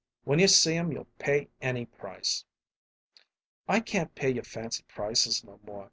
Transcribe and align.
When 0.23 0.39
you 0.39 0.47
see 0.47 0.73
'em 0.77 0.91
you'll 0.91 1.05
pay 1.19 1.49
any 1.61 1.85
price." 1.85 2.43
"I 3.67 3.79
can't 3.81 4.15
pay 4.15 4.31
your 4.31 4.41
fancy 4.43 4.81
prices 4.87 5.43
no 5.43 5.59
more. 5.63 5.79